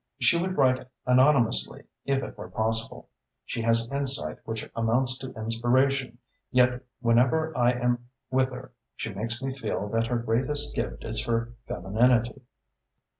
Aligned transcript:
She 0.17 0.41
would 0.41 0.57
write 0.57 0.87
anonymously 1.05 1.83
if 2.05 2.23
it 2.23 2.35
were 2.35 2.49
possible. 2.49 3.07
She 3.45 3.61
has 3.61 3.87
insight 3.91 4.39
which 4.45 4.67
amounts 4.75 5.15
to 5.19 5.31
inspiration, 5.35 6.17
yet 6.49 6.81
whenever 7.01 7.55
I 7.55 7.73
am 7.73 8.07
with 8.31 8.49
her 8.49 8.71
she 8.95 9.13
makes 9.13 9.43
me 9.43 9.53
feel 9.53 9.89
that 9.89 10.07
her 10.07 10.17
greatest 10.17 10.73
gift 10.73 11.03
is 11.05 11.23
her 11.25 11.53
femininity." 11.67 12.41